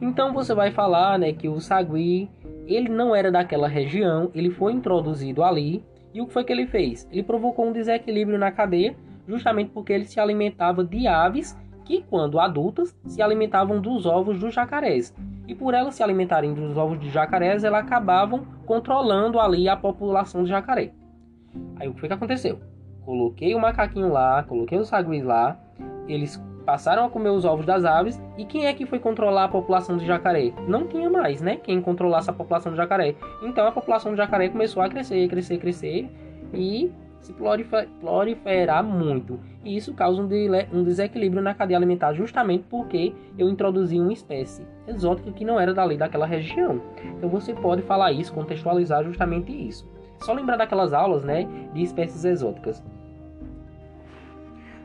Então 0.00 0.32
você 0.32 0.54
vai 0.54 0.70
falar, 0.70 1.18
né, 1.18 1.32
que 1.32 1.48
o 1.48 1.60
sagui, 1.60 2.30
ele 2.66 2.88
não 2.88 3.14
era 3.14 3.30
daquela 3.30 3.68
região, 3.68 4.30
ele 4.34 4.50
foi 4.50 4.72
introduzido 4.72 5.44
ali, 5.44 5.84
e 6.14 6.20
o 6.22 6.26
que 6.26 6.32
foi 6.32 6.42
que 6.42 6.52
ele 6.52 6.66
fez? 6.66 7.06
Ele 7.12 7.22
provocou 7.22 7.66
um 7.66 7.72
desequilíbrio 7.72 8.38
na 8.38 8.50
cadeia, 8.50 8.96
justamente 9.28 9.70
porque 9.70 9.92
ele 9.92 10.06
se 10.06 10.18
alimentava 10.18 10.82
de 10.82 11.06
aves 11.06 11.56
que, 11.90 12.04
quando 12.08 12.38
adultas, 12.38 12.96
se 13.04 13.20
alimentavam 13.20 13.80
dos 13.80 14.06
ovos 14.06 14.38
dos 14.38 14.54
jacarés 14.54 15.12
e 15.48 15.56
por 15.56 15.74
elas 15.74 15.96
se 15.96 16.04
alimentarem 16.04 16.54
dos 16.54 16.76
ovos 16.76 17.00
de 17.00 17.10
jacarés, 17.10 17.64
elas 17.64 17.84
acabavam 17.84 18.46
controlando 18.64 19.40
ali 19.40 19.68
a 19.68 19.76
população 19.76 20.44
de 20.44 20.50
jacaré. 20.50 20.92
Aí 21.74 21.88
o 21.88 21.94
que 21.94 21.98
foi 21.98 22.08
que 22.08 22.14
aconteceu? 22.14 22.60
Coloquei 23.04 23.56
o 23.56 23.58
macaquinho 23.58 24.12
lá, 24.12 24.44
coloquei 24.44 24.78
os 24.78 24.86
saguis 24.86 25.24
lá, 25.24 25.58
eles 26.06 26.40
passaram 26.64 27.06
a 27.06 27.10
comer 27.10 27.30
os 27.30 27.44
ovos 27.44 27.66
das 27.66 27.84
aves 27.84 28.22
e 28.38 28.44
quem 28.44 28.66
é 28.66 28.72
que 28.72 28.86
foi 28.86 29.00
controlar 29.00 29.46
a 29.46 29.48
população 29.48 29.96
de 29.96 30.06
jacaré? 30.06 30.52
Não 30.68 30.86
tinha 30.86 31.10
mais, 31.10 31.42
né? 31.42 31.56
Quem 31.56 31.82
controlasse 31.82 32.30
a 32.30 32.32
população 32.32 32.70
de 32.70 32.78
jacaré. 32.78 33.16
Então 33.42 33.66
a 33.66 33.72
população 33.72 34.12
de 34.12 34.18
jacaré 34.18 34.48
começou 34.48 34.80
a 34.80 34.88
crescer, 34.88 35.26
crescer, 35.28 35.58
crescer 35.58 36.08
e 36.54 36.92
se 37.20 37.34
proliferar 37.34 38.84
muito. 38.84 39.38
E 39.64 39.76
isso 39.76 39.92
causa 39.94 40.22
um 40.22 40.82
desequilíbrio 40.82 41.42
na 41.42 41.54
cadeia 41.54 41.78
alimentar, 41.78 42.12
justamente 42.14 42.64
porque 42.68 43.12
eu 43.38 43.48
introduzi 43.48 43.98
uma 44.00 44.12
espécie 44.12 44.66
exótica 44.86 45.30
que 45.32 45.44
não 45.44 45.60
era 45.60 45.74
da 45.74 45.84
lei 45.84 45.98
daquela 45.98 46.26
região. 46.26 46.80
Então 47.16 47.28
você 47.28 47.52
pode 47.52 47.82
falar 47.82 48.12
isso, 48.12 48.32
contextualizar 48.32 49.04
justamente 49.04 49.52
isso. 49.52 49.88
Só 50.20 50.32
lembrar 50.32 50.56
daquelas 50.56 50.92
aulas 50.92 51.22
né, 51.22 51.46
de 51.72 51.82
espécies 51.82 52.24
exóticas. 52.24 52.82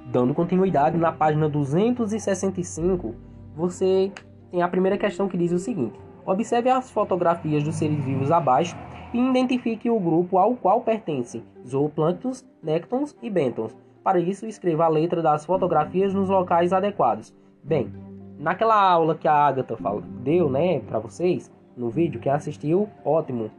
Dando 0.06 0.34
continuidade 0.34 0.98
na 0.98 1.12
página 1.12 1.50
265, 1.50 3.15
você 3.56 4.12
tem 4.51 4.62
a 4.62 4.68
primeira 4.68 4.98
questão 4.98 5.27
que 5.27 5.38
diz 5.38 5.51
o 5.51 5.60
seguinte: 5.60 6.00
Observe 6.25 6.70
as 6.70 6.89
fotografias 6.92 7.63
dos 7.63 7.75
seres 7.75 8.04
vivos 8.04 8.32
abaixo 8.32 8.75
e 9.15 9.29
identifique 9.29 9.89
o 9.89 9.98
grupo 9.98 10.38
ao 10.38 10.55
qual 10.55 10.81
pertencem 10.81 11.41
zooplânctons, 11.65 12.45
néctons 12.62 13.15
e 13.22 13.29
bentons. 13.29 13.74
Para 14.03 14.19
isso, 14.19 14.45
escreva 14.45 14.84
a 14.84 14.89
letra 14.89 15.22
das 15.22 15.45
fotografias 15.45 16.13
nos 16.13 16.27
locais 16.27 16.74
adequados. 16.74 17.34
Bem, 17.63 17.93
naquela 18.38 18.75
aula 18.75 19.15
que 19.15 19.25
a 19.25 19.34
Agatha 19.34 19.77
deu, 20.22 20.50
né, 20.50 20.81
para 20.81 21.00
vocês, 21.00 21.50
no 21.77 21.89
vídeo, 21.89 22.19
quem 22.19 22.31
assistiu, 22.31 22.89
ótimo. 23.05 23.50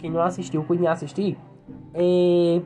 Quem 0.00 0.10
não 0.10 0.20
assistiu, 0.20 0.64
cuide 0.64 0.84
assistir. 0.86 1.38
É... 1.94 2.60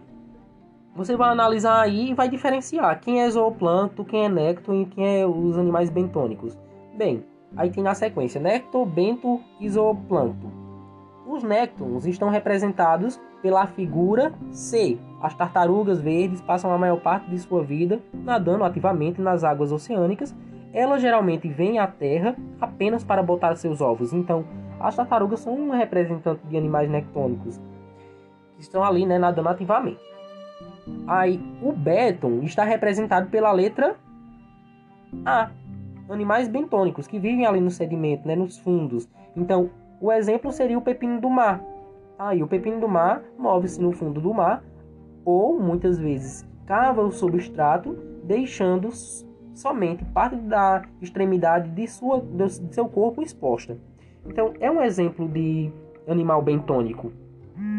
Você 0.96 1.16
vai 1.16 1.30
analisar 1.30 1.82
aí 1.82 2.10
e 2.10 2.14
vai 2.14 2.30
diferenciar 2.30 2.98
quem 2.98 3.20
é 3.20 3.30
zooplâncton, 3.30 4.04
quem 4.04 4.24
é 4.24 4.28
nécton 4.28 4.74
e 4.74 4.86
quem 4.86 5.20
é 5.20 5.26
os 5.26 5.58
animais 5.58 5.90
bentônicos. 5.90 6.58
Bem, 6.96 7.22
aí 7.56 7.70
tem 7.70 7.84
na 7.84 7.94
sequência 7.94 8.40
nécton, 8.40 8.86
bento 8.86 9.38
e 9.60 9.68
zooplâncton. 9.68 10.59
Os 11.26 11.42
néctons 11.42 12.06
estão 12.06 12.28
representados 12.28 13.20
pela 13.42 13.66
figura 13.66 14.32
C. 14.50 14.98
As 15.20 15.34
tartarugas 15.34 16.00
verdes 16.00 16.40
passam 16.40 16.72
a 16.72 16.78
maior 16.78 17.00
parte 17.00 17.28
de 17.30 17.38
sua 17.38 17.62
vida 17.62 18.00
nadando 18.12 18.64
ativamente 18.64 19.20
nas 19.20 19.44
águas 19.44 19.72
oceânicas. 19.72 20.34
Elas 20.72 21.02
geralmente 21.02 21.48
vêm 21.48 21.78
à 21.78 21.86
Terra 21.86 22.36
apenas 22.60 23.04
para 23.04 23.22
botar 23.22 23.54
seus 23.56 23.80
ovos. 23.80 24.12
Então, 24.12 24.44
as 24.78 24.96
tartarugas 24.96 25.40
são 25.40 25.54
um 25.54 25.70
representante 25.70 26.46
de 26.46 26.56
animais 26.56 26.90
nectônicos 26.90 27.60
que 28.56 28.62
estão 28.62 28.82
ali 28.82 29.04
né, 29.04 29.18
nadando 29.18 29.48
ativamente. 29.48 30.00
Aí, 31.06 31.40
o 31.62 31.72
béton 31.72 32.40
está 32.42 32.64
representado 32.64 33.28
pela 33.28 33.52
letra 33.52 33.96
A. 35.24 35.50
Animais 36.08 36.48
bentônicos 36.48 37.06
que 37.06 37.18
vivem 37.18 37.46
ali 37.46 37.60
no 37.60 37.70
sedimento, 37.70 38.26
né, 38.26 38.34
nos 38.34 38.58
fundos. 38.58 39.08
Então, 39.36 39.70
o 40.00 40.10
exemplo 40.10 40.50
seria 40.50 40.78
o 40.78 40.82
pepino 40.82 41.20
do 41.20 41.28
mar. 41.28 41.62
Aí, 42.18 42.42
o 42.42 42.46
pepino 42.46 42.80
do 42.80 42.88
mar 42.88 43.22
move-se 43.38 43.80
no 43.80 43.92
fundo 43.92 44.20
do 44.20 44.32
mar 44.32 44.64
ou 45.24 45.60
muitas 45.60 45.98
vezes 45.98 46.48
cava 46.66 47.02
o 47.02 47.10
substrato, 47.10 47.96
deixando 48.24 48.90
somente 49.54 50.04
parte 50.06 50.36
da 50.36 50.82
extremidade 51.00 51.70
de, 51.70 51.86
sua, 51.86 52.20
de 52.20 52.74
seu 52.74 52.88
corpo 52.88 53.22
exposta. 53.22 53.76
Então, 54.24 54.54
é 54.60 54.70
um 54.70 54.82
exemplo 54.82 55.28
de 55.28 55.70
animal 56.08 56.40
bentônico. 56.42 57.12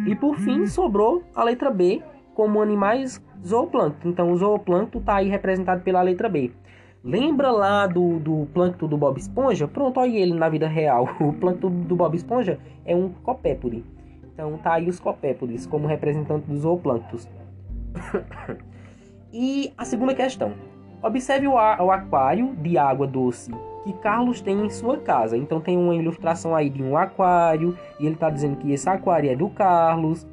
E 0.05 0.15
por 0.15 0.37
fim, 0.37 0.65
sobrou 0.65 1.23
a 1.35 1.43
letra 1.43 1.71
B 1.71 2.03
como 2.33 2.61
animais 2.61 3.23
zooplâncton. 3.45 4.09
Então, 4.09 4.31
o 4.31 4.35
zooplâncton 4.35 4.99
está 4.99 5.15
aí 5.15 5.27
representado 5.27 5.81
pela 5.81 6.01
letra 6.01 6.29
B. 6.29 6.51
Lembra 7.03 7.49
lá 7.49 7.87
do, 7.87 8.19
do 8.19 8.47
plâncton 8.53 8.87
do 8.87 8.95
Bob 8.95 9.17
Esponja? 9.17 9.67
Pronto, 9.67 9.99
olha 9.99 10.15
ele 10.15 10.35
na 10.35 10.49
vida 10.49 10.67
real. 10.67 11.09
O 11.19 11.33
plâncton 11.33 11.69
do 11.69 11.95
Bob 11.95 12.15
Esponja 12.15 12.59
é 12.85 12.95
um 12.95 13.09
copépode. 13.09 13.83
Então 14.33 14.57
tá 14.57 14.73
aí 14.73 14.87
os 14.87 14.99
copépodes 14.99 15.65
como 15.65 15.87
representante 15.87 16.47
dos 16.47 16.59
zooplânctos. 16.59 17.27
e 19.33 19.73
a 19.77 19.83
segunda 19.83 20.13
questão. 20.13 20.53
Observe 21.01 21.47
o, 21.47 21.53
o 21.53 21.91
aquário 21.91 22.55
de 22.57 22.77
água 22.77 23.07
doce 23.07 23.51
que 23.83 23.93
Carlos 23.93 24.41
tem 24.41 24.63
em 24.63 24.69
sua 24.69 24.97
casa. 24.97 25.37
Então 25.37 25.59
tem 25.59 25.77
uma 25.77 25.95
ilustração 25.95 26.55
aí 26.55 26.69
de 26.69 26.83
um 26.83 26.95
aquário 26.95 27.77
e 27.99 28.05
ele 28.05 28.15
está 28.15 28.29
dizendo 28.29 28.57
que 28.57 28.71
esse 28.71 28.87
aquário 28.87 29.29
é 29.29 29.35
do 29.35 29.49
Carlos. 29.49 30.27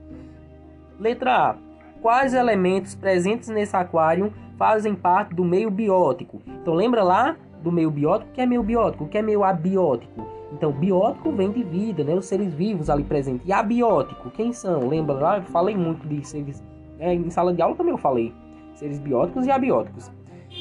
Letra 0.98 1.50
A. 1.50 1.56
Quais 2.02 2.34
elementos 2.34 2.94
presentes 2.94 3.48
nesse 3.48 3.74
aquário 3.74 4.32
fazem 4.58 4.94
parte 4.94 5.34
do 5.34 5.44
meio 5.44 5.70
biótico? 5.70 6.42
Então 6.46 6.74
lembra 6.74 7.02
lá 7.02 7.36
do 7.62 7.72
meio 7.72 7.90
biótico? 7.90 8.32
Que 8.32 8.42
é 8.42 8.46
meio 8.46 8.62
biótico? 8.62 9.06
Que 9.06 9.18
é 9.18 9.22
meio 9.22 9.44
abiótico? 9.44 10.26
Então 10.52 10.72
biótico 10.72 11.30
vem 11.30 11.52
de 11.52 11.62
vida, 11.62 12.02
né? 12.02 12.14
Os 12.14 12.26
seres 12.26 12.52
vivos 12.52 12.90
ali 12.90 13.04
presentes. 13.04 13.46
E 13.46 13.52
abiótico, 13.52 14.30
quem 14.30 14.52
são? 14.52 14.88
Lembra 14.88 15.14
lá? 15.14 15.36
Eu 15.38 15.44
falei 15.44 15.76
muito 15.76 16.06
de 16.06 16.26
seres... 16.26 16.62
É, 16.98 17.14
em 17.14 17.30
sala 17.30 17.54
de 17.54 17.62
aula 17.62 17.76
também 17.76 17.92
eu 17.92 17.98
falei. 17.98 18.34
Seres 18.74 18.98
bióticos 18.98 19.46
e 19.46 19.50
abióticos. 19.50 20.10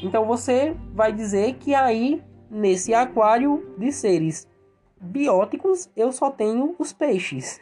Então 0.03 0.25
você 0.25 0.75
vai 0.93 1.11
dizer 1.11 1.55
que 1.55 1.73
aí 1.73 2.21
nesse 2.49 2.93
aquário 2.93 3.73
de 3.77 3.91
seres 3.91 4.47
bióticos 4.99 5.89
eu 5.95 6.11
só 6.11 6.29
tenho 6.29 6.75
os 6.77 6.93
peixes. 6.93 7.59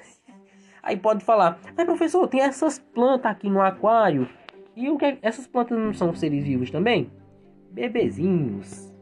Aí 0.84 0.98
pode 0.98 1.26
falar, 1.26 1.58
mas 1.76 1.86
professor, 1.86 2.28
tem 2.28 2.42
essas 2.42 2.78
plantas 2.78 3.32
aqui 3.32 3.50
no 3.50 3.62
aquário. 3.62 4.30
E 4.76 4.90
o 4.90 4.98
que 4.98 5.06
é? 5.06 5.18
essas 5.22 5.48
plantas 5.48 5.78
não 5.78 5.94
são 5.94 6.14
seres 6.14 6.44
vivos 6.44 6.70
também? 6.70 7.10
Bebezinhos. 7.72 8.94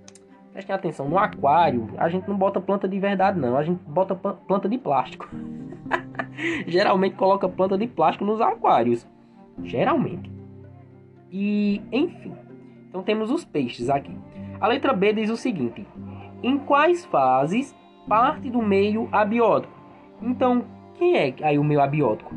Prestem 0.51 0.75
atenção, 0.75 1.09
no 1.09 1.17
aquário 1.17 1.89
a 1.97 2.07
gente 2.09 2.27
não 2.27 2.37
bota 2.37 2.61
planta 2.61 2.87
de 2.87 2.99
verdade 2.99 3.39
não, 3.39 3.57
a 3.57 3.63
gente 3.63 3.81
bota 3.87 4.13
planta 4.13 4.69
de 4.69 4.77
plástico. 4.77 5.27
Geralmente 6.67 7.15
coloca 7.15 7.49
planta 7.49 7.75
de 7.77 7.87
plástico 7.87 8.23
nos 8.23 8.39
aquários. 8.39 9.07
Geralmente. 9.63 10.31
E, 11.31 11.81
enfim. 11.91 12.33
Então 12.87 13.01
temos 13.01 13.31
os 13.31 13.43
peixes 13.43 13.89
aqui. 13.89 14.15
A 14.61 14.67
letra 14.67 14.93
B 14.93 15.13
diz 15.13 15.31
o 15.31 15.37
seguinte: 15.37 15.87
em 16.43 16.59
quais 16.59 17.03
fases 17.05 17.75
parte 18.07 18.49
do 18.49 18.61
meio 18.61 19.09
abiótico? 19.11 19.73
Então, 20.21 20.65
quem 20.95 21.17
é 21.17 21.33
aí 21.41 21.57
o 21.57 21.63
meio 21.63 21.81
abiótico? 21.81 22.31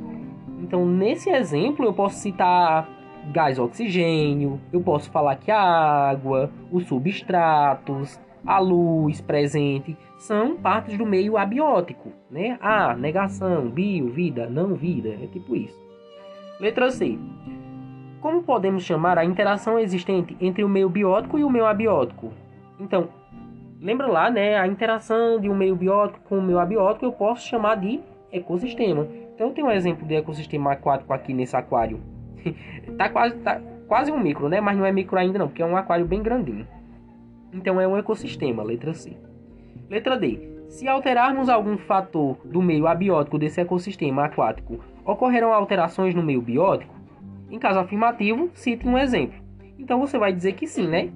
Então, 0.60 0.86
nesse 0.86 1.28
exemplo, 1.28 1.84
eu 1.84 1.92
posso 1.92 2.16
citar 2.16 2.88
gás 3.32 3.58
oxigênio, 3.58 4.60
eu 4.72 4.80
posso 4.80 5.10
falar 5.10 5.36
que 5.36 5.50
a 5.50 5.60
água, 5.60 6.50
os 6.70 6.86
substratos, 6.86 8.20
a 8.46 8.58
luz 8.60 9.20
presente 9.20 9.96
são 10.18 10.56
partes 10.56 10.96
do 10.96 11.04
meio 11.04 11.36
abiótico, 11.36 12.12
né? 12.30 12.56
A, 12.60 12.94
negação, 12.94 13.68
bio, 13.68 14.08
vida, 14.08 14.46
não 14.46 14.74
vida, 14.74 15.08
é 15.08 15.26
tipo 15.26 15.56
isso. 15.56 15.76
Letra 16.60 16.90
C. 16.90 17.18
Como 18.20 18.42
podemos 18.42 18.84
chamar 18.84 19.18
a 19.18 19.24
interação 19.24 19.78
existente 19.78 20.36
entre 20.40 20.64
o 20.64 20.68
meio 20.68 20.88
biótico 20.88 21.38
e 21.38 21.44
o 21.44 21.50
meio 21.50 21.66
abiótico? 21.66 22.32
Então, 22.78 23.08
lembra 23.80 24.06
lá, 24.06 24.30
né? 24.30 24.56
A 24.56 24.66
interação 24.66 25.40
de 25.40 25.50
um 25.50 25.54
meio 25.54 25.76
biótico 25.76 26.20
com 26.28 26.38
o 26.38 26.42
meio 26.42 26.58
abiótico 26.58 27.04
eu 27.04 27.12
posso 27.12 27.46
chamar 27.46 27.76
de 27.76 28.00
ecossistema. 28.32 29.06
Então, 29.34 29.52
tem 29.52 29.64
um 29.64 29.70
exemplo 29.70 30.06
de 30.06 30.14
ecossistema 30.14 30.72
aquático 30.72 31.12
aqui 31.12 31.34
nesse 31.34 31.56
aquário. 31.56 32.00
tá 32.96 33.08
quase 33.08 33.36
tá 33.36 33.60
quase 33.88 34.10
um 34.10 34.18
micro, 34.18 34.48
né? 34.48 34.60
Mas 34.60 34.76
não 34.76 34.84
é 34.84 34.92
micro 34.92 35.18
ainda 35.18 35.38
não, 35.38 35.48
porque 35.48 35.62
é 35.62 35.66
um 35.66 35.76
aquário 35.76 36.06
bem 36.06 36.22
grandinho. 36.22 36.66
Então 37.52 37.80
é 37.80 37.86
um 37.86 37.96
ecossistema, 37.96 38.62
letra 38.62 38.92
C. 38.94 39.16
Letra 39.88 40.16
D. 40.16 40.56
Se 40.68 40.88
alterarmos 40.88 41.48
algum 41.48 41.78
fator 41.78 42.36
do 42.44 42.60
meio 42.60 42.86
abiótico 42.86 43.38
desse 43.38 43.60
ecossistema 43.60 44.24
aquático, 44.24 44.80
ocorrerão 45.04 45.52
alterações 45.52 46.14
no 46.14 46.22
meio 46.22 46.42
biótico? 46.42 46.94
Em 47.48 47.58
caso 47.58 47.78
afirmativo, 47.78 48.50
cite 48.52 48.86
um 48.86 48.98
exemplo. 48.98 49.38
Então 49.78 50.00
você 50.00 50.18
vai 50.18 50.32
dizer 50.32 50.52
que 50.52 50.66
sim, 50.66 50.88
né? 50.88 51.10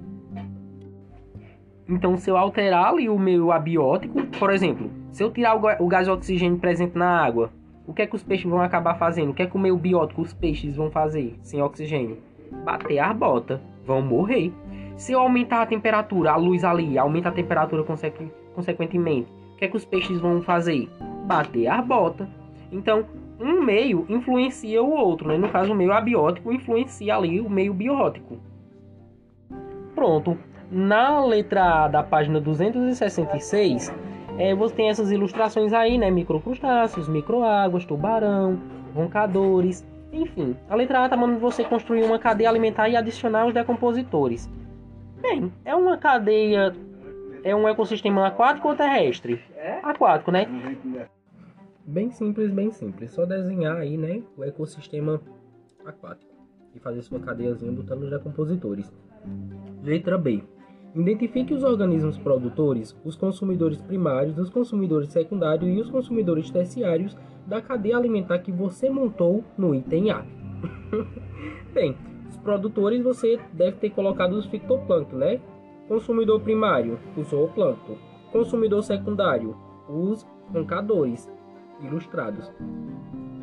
Então, 1.87 2.15
se 2.15 2.29
eu 2.29 2.37
alterar 2.37 2.85
ali 2.85 3.09
o 3.09 3.19
meu 3.19 3.51
abiótico, 3.51 4.25
por 4.39 4.49
exemplo, 4.49 4.89
se 5.11 5.21
eu 5.21 5.29
tirar 5.29 5.55
o 5.55 5.87
gás 5.87 6.07
oxigênio 6.07 6.57
presente 6.57 6.97
na 6.97 7.21
água, 7.21 7.51
o 7.91 7.93
que 7.93 8.03
é 8.03 8.07
que 8.07 8.15
os 8.15 8.23
peixes 8.23 8.49
vão 8.49 8.61
acabar 8.61 8.95
fazendo? 8.95 9.31
O 9.31 9.33
que 9.33 9.43
é 9.43 9.45
que 9.45 9.57
o 9.57 9.59
meio 9.59 9.75
biótico, 9.75 10.21
os 10.21 10.33
peixes 10.33 10.77
vão 10.77 10.89
fazer 10.89 11.37
sem 11.41 11.61
oxigênio? 11.61 12.19
Bater 12.63 12.99
as 12.99 13.13
botas, 13.13 13.59
vão 13.85 14.01
morrer. 14.01 14.53
Se 14.95 15.11
eu 15.11 15.19
aumentar 15.19 15.61
a 15.61 15.65
temperatura, 15.65 16.31
a 16.31 16.37
luz 16.37 16.63
ali 16.63 16.97
aumenta 16.97 17.27
a 17.27 17.33
temperatura 17.33 17.83
consequentemente, 18.55 19.29
o 19.53 19.57
que 19.57 19.65
é 19.65 19.67
que 19.67 19.75
os 19.75 19.83
peixes 19.83 20.21
vão 20.21 20.41
fazer? 20.41 20.89
Bater 21.25 21.67
as 21.67 21.85
botas. 21.85 22.29
Então, 22.71 23.03
um 23.37 23.61
meio 23.61 24.05
influencia 24.07 24.81
o 24.81 24.91
outro, 24.91 25.27
né? 25.27 25.37
No 25.37 25.49
caso, 25.49 25.73
o 25.73 25.75
meio 25.75 25.91
abiótico 25.91 26.53
influencia 26.53 27.13
ali 27.13 27.41
o 27.41 27.49
meio 27.49 27.73
biótico. 27.73 28.37
Pronto. 29.93 30.37
Na 30.71 31.25
letra 31.25 31.83
A 31.83 31.87
da 31.89 32.03
página 32.03 32.39
266, 32.39 33.93
é, 34.41 34.55
você 34.55 34.73
tem 34.73 34.89
essas 34.89 35.11
ilustrações 35.11 35.71
aí, 35.71 35.99
né? 35.99 36.09
Microcrustáceos, 36.09 37.07
microáguas, 37.07 37.85
tubarão, 37.85 38.59
roncadores, 38.95 39.85
enfim. 40.11 40.55
A 40.67 40.75
letra 40.75 41.01
A 41.01 41.05
está 41.05 41.15
mandando 41.15 41.39
você 41.39 41.63
construir 41.63 42.03
uma 42.03 42.17
cadeia 42.17 42.49
alimentar 42.49 42.89
e 42.89 42.95
adicionar 42.95 43.45
os 43.45 43.53
decompositores. 43.53 44.49
Bem, 45.21 45.53
é 45.63 45.75
uma 45.75 45.95
cadeia... 45.95 46.73
É 47.43 47.55
um 47.55 47.67
ecossistema 47.67 48.27
aquático 48.27 48.67
ou 48.67 48.75
terrestre? 48.75 49.39
É? 49.55 49.79
Aquático, 49.83 50.31
né? 50.31 50.47
Bem 51.85 52.09
simples, 52.09 52.51
bem 52.51 52.71
simples. 52.71 53.11
Só 53.11 53.25
desenhar 53.25 53.77
aí, 53.77 53.95
né, 53.95 54.23
o 54.37 54.43
ecossistema 54.43 55.21
aquático 55.85 56.31
e 56.73 56.79
fazer 56.79 57.01
sua 57.03 57.19
cadeiazinha 57.19 57.71
botando 57.71 58.03
os 58.03 58.09
decompositores. 58.09 58.91
Letra 59.83 60.17
B. 60.17 60.43
Identifique 60.93 61.53
os 61.53 61.63
organismos 61.63 62.17
produtores, 62.17 62.93
os 63.05 63.15
consumidores 63.15 63.81
primários, 63.81 64.37
os 64.37 64.49
consumidores 64.49 65.07
secundários 65.09 65.77
e 65.77 65.79
os 65.79 65.89
consumidores 65.89 66.49
terciários 66.49 67.17
da 67.47 67.61
cadeia 67.61 67.95
alimentar 67.95 68.39
que 68.39 68.51
você 68.51 68.89
montou 68.89 69.41
no 69.57 69.73
item 69.73 70.11
A. 70.11 70.25
Bem, 71.73 71.95
os 72.29 72.35
produtores 72.37 73.01
você 73.01 73.39
deve 73.53 73.77
ter 73.77 73.91
colocado 73.91 74.33
os 74.33 74.45
fitoplâncton, 74.47 75.15
né? 75.15 75.39
Consumidor 75.87 76.41
primário, 76.41 76.99
o 77.15 77.23
zooplâncton. 77.23 77.95
Consumidor 78.33 78.83
secundário, 78.83 79.55
os 79.87 80.27
roncadores 80.53 81.31
ilustrados. 81.81 82.51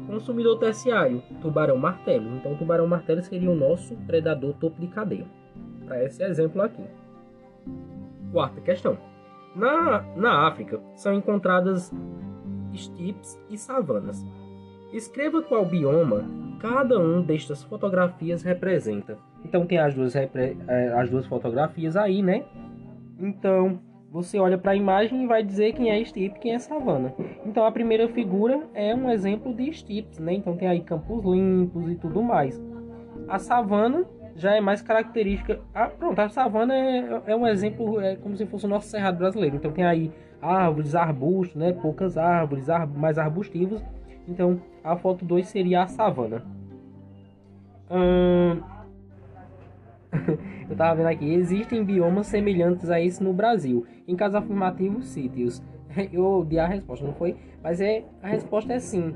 Consumidor 0.06 0.58
terciário, 0.58 1.22
tubarão 1.40 1.78
martelo. 1.78 2.36
Então, 2.36 2.52
o 2.52 2.58
tubarão 2.58 2.86
martelo 2.86 3.22
seria 3.22 3.50
o 3.50 3.54
nosso 3.54 3.96
predador 4.06 4.54
topo 4.54 4.80
de 4.80 4.86
cadeia. 4.88 5.26
Para 5.86 6.04
esse 6.04 6.22
exemplo 6.22 6.60
aqui. 6.62 6.82
Quarta 8.32 8.60
questão. 8.60 8.98
Na, 9.54 10.02
na 10.16 10.46
África 10.46 10.80
são 10.94 11.12
encontradas 11.14 11.92
estipes 12.72 13.40
e 13.50 13.56
savanas. 13.56 14.24
Escreva 14.92 15.42
qual 15.42 15.64
bioma 15.64 16.24
cada 16.60 16.98
um 16.98 17.22
destas 17.22 17.62
fotografias 17.62 18.42
representa. 18.42 19.18
Então 19.44 19.66
tem 19.66 19.78
as 19.78 19.94
duas, 19.94 20.14
eh, 20.16 20.56
as 20.96 21.10
duas 21.10 21.26
fotografias 21.26 21.96
aí, 21.96 22.22
né? 22.22 22.44
Então 23.18 23.80
você 24.10 24.38
olha 24.38 24.56
para 24.56 24.72
a 24.72 24.76
imagem 24.76 25.24
e 25.24 25.26
vai 25.26 25.42
dizer 25.42 25.74
quem 25.74 25.90
é 25.90 26.00
estipe 26.00 26.38
quem 26.38 26.54
é 26.54 26.58
savana. 26.58 27.14
Então 27.44 27.64
a 27.64 27.72
primeira 27.72 28.08
figura 28.08 28.66
é 28.74 28.94
um 28.94 29.10
exemplo 29.10 29.54
de 29.54 29.68
estipes, 29.68 30.18
né? 30.18 30.34
Então 30.34 30.56
tem 30.56 30.68
aí 30.68 30.80
campos 30.80 31.24
limpos 31.24 31.90
e 31.90 31.94
tudo 31.94 32.22
mais. 32.22 32.60
A 33.28 33.38
savana 33.38 34.06
já 34.38 34.54
é 34.54 34.60
mais 34.60 34.80
característica. 34.80 35.60
Ah, 35.74 35.88
pronto, 35.88 36.18
a 36.18 36.28
savana 36.28 36.74
é, 36.74 37.22
é 37.26 37.36
um 37.36 37.46
exemplo, 37.46 38.00
é 38.00 38.16
como 38.16 38.36
se 38.36 38.46
fosse 38.46 38.64
o 38.64 38.68
nosso 38.68 38.88
cerrado 38.88 39.18
brasileiro. 39.18 39.56
Então 39.56 39.72
tem 39.72 39.84
aí 39.84 40.12
árvores, 40.40 40.94
arbustos, 40.94 41.56
né? 41.56 41.72
Poucas 41.72 42.16
árvores, 42.16 42.70
ar, 42.70 42.86
mais 42.86 43.18
arbustivos. 43.18 43.82
Então 44.26 44.60
a 44.82 44.96
foto 44.96 45.24
2 45.24 45.46
seria 45.46 45.82
a 45.82 45.86
savana. 45.88 46.42
Hum... 47.90 48.60
Eu 50.70 50.76
tava 50.76 50.96
vendo 50.96 51.06
aqui, 51.06 51.32
existem 51.32 51.82
biomas 51.82 52.26
semelhantes 52.26 52.90
a 52.90 53.00
esse 53.00 53.22
no 53.22 53.32
Brasil. 53.32 53.86
Em 54.06 54.14
caso 54.14 54.36
afirmativo, 54.36 55.02
sítios. 55.02 55.62
Eu 56.12 56.44
dei 56.44 56.58
a 56.58 56.66
resposta, 56.66 57.04
não 57.04 57.14
foi? 57.14 57.36
Mas 57.62 57.80
é, 57.80 58.04
a 58.22 58.28
resposta 58.28 58.72
é 58.72 58.78
sim. 58.78 59.14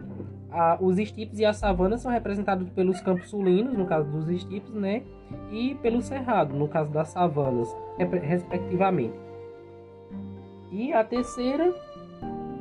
A, 0.52 0.76
os 0.80 0.98
estipes 0.98 1.38
e 1.38 1.44
a 1.44 1.52
savana 1.52 1.96
são 1.96 2.12
representados 2.12 2.68
pelos 2.70 3.00
campos 3.00 3.30
sulinos, 3.30 3.76
no 3.76 3.86
caso 3.86 4.10
dos 4.10 4.28
estipes, 4.28 4.72
né? 4.74 5.02
E 5.50 5.74
pelo 5.76 6.02
cerrado, 6.02 6.54
no 6.54 6.68
caso 6.68 6.90
das 6.90 7.08
savanas, 7.08 7.74
respectivamente. 7.98 9.14
E 10.70 10.92
a 10.92 11.02
terceira 11.02 11.74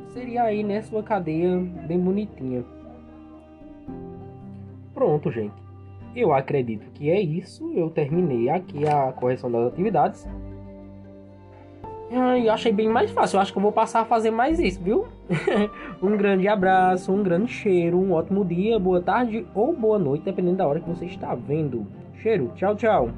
seria 0.08 0.44
aí, 0.44 0.62
né, 0.62 0.82
sua 0.82 1.02
cadeia 1.02 1.58
bem 1.86 1.98
bonitinha. 1.98 2.64
Pronto, 4.94 5.30
gente. 5.30 5.54
Eu 6.14 6.32
acredito 6.32 6.90
que 6.92 7.10
é 7.10 7.20
isso. 7.20 7.72
Eu 7.74 7.88
terminei 7.88 8.50
aqui 8.50 8.86
a 8.86 9.12
correção 9.12 9.50
das 9.50 9.72
atividades. 9.72 10.26
Eu 12.12 12.52
achei 12.52 12.70
bem 12.70 12.90
mais 12.90 13.10
fácil. 13.10 13.36
Eu 13.36 13.40
acho 13.40 13.52
que 13.52 13.58
eu 13.58 13.62
vou 13.62 13.72
passar 13.72 14.00
a 14.00 14.04
fazer 14.04 14.30
mais 14.30 14.60
isso, 14.60 14.82
viu? 14.82 15.06
um 16.02 16.14
grande 16.14 16.46
abraço, 16.46 17.10
um 17.10 17.22
grande 17.22 17.50
cheiro, 17.50 17.98
um 17.98 18.12
ótimo 18.12 18.44
dia, 18.44 18.78
boa 18.78 19.00
tarde 19.00 19.46
ou 19.54 19.72
boa 19.72 19.98
noite, 19.98 20.22
dependendo 20.22 20.58
da 20.58 20.66
hora 20.66 20.80
que 20.80 20.88
você 20.88 21.06
está 21.06 21.34
vendo. 21.34 21.86
Cheiro, 22.20 22.52
tchau, 22.54 22.76
tchau. 22.76 23.10